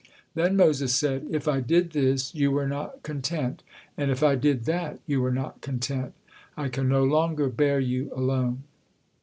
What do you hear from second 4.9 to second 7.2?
you were not content! I can no